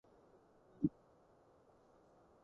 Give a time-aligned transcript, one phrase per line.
[0.03, 0.09] 驚為
[0.81, 0.95] 天人呀